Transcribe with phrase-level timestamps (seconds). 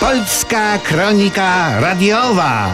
[0.00, 2.72] Polska Kronika Radiowa.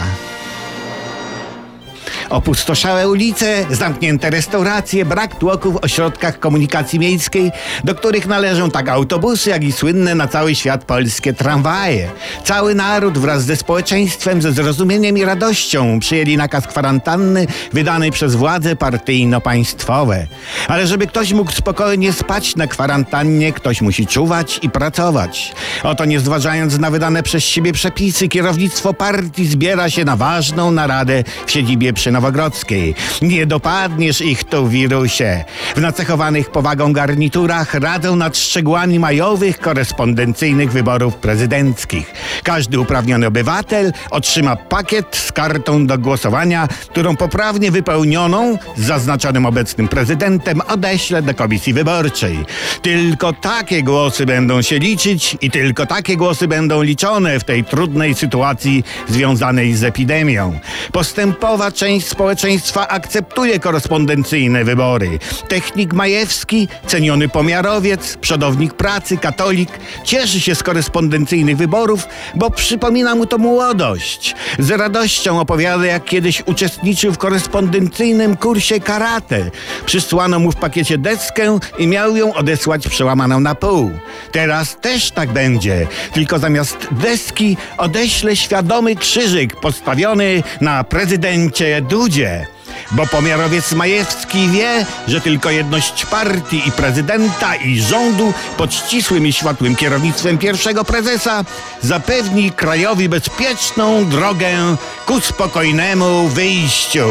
[2.29, 7.51] Opustoszałe ulice, zamknięte restauracje, brak tłoku w ośrodkach komunikacji miejskiej,
[7.83, 12.09] do których należą tak autobusy, jak i słynne na cały świat polskie tramwaje.
[12.43, 18.75] Cały naród wraz ze społeczeństwem, ze zrozumieniem i radością przyjęli nakaz kwarantanny wydany przez władze
[18.75, 20.27] partyjno-państwowe.
[20.67, 25.53] Ale żeby ktoś mógł spokojnie spać na kwarantannie, ktoś musi czuwać i pracować.
[25.83, 31.23] Oto nie zważając na wydane przez siebie przepisy, kierownictwo partii zbiera się na ważną naradę
[31.45, 32.95] w siedzibie przy Nowogrodzkiej.
[33.21, 35.43] Nie dopadniesz ich tu, wirusie.
[35.75, 42.13] W nacechowanych powagą garniturach radzą nad szczegółami majowych korespondencyjnych wyborów prezydenckich.
[42.47, 49.87] Każdy uprawniony obywatel otrzyma pakiet z kartą do głosowania, którą poprawnie wypełnioną z zaznaczonym obecnym
[49.87, 52.45] prezydentem odeśle do komisji wyborczej.
[52.81, 58.15] Tylko takie głosy będą się liczyć i tylko takie głosy będą liczone w tej trudnej
[58.15, 60.59] sytuacji związanej z epidemią.
[60.91, 65.19] Postępowa część społeczeństwa akceptuje korespondencyjne wybory.
[65.47, 69.69] Technik Majewski, ceniony pomiarowiec, przodownik pracy, katolik,
[70.03, 72.07] cieszy się z korespondencyjnych wyborów,
[72.37, 74.35] bo przypomina mu to młodość.
[74.59, 79.51] Z radością opowiada, jak kiedyś uczestniczył w korespondencyjnym kursie karate.
[79.85, 83.91] Przysłano mu w pakiecie deskę i miał ją odesłać przełamaną na pół.
[84.31, 92.56] Teraz też tak będzie, tylko zamiast deski odeślę świadomy krzyżyk postawiony na prezydencie Dudzie.
[92.91, 99.33] Bo pomiarowiec Majewski wie, że tylko jedność partii i prezydenta i rządu pod ścisłym i
[99.33, 101.43] światłym kierownictwem pierwszego prezesa
[101.81, 107.07] zapewni krajowi bezpieczną drogę ku spokojnemu wyjściu.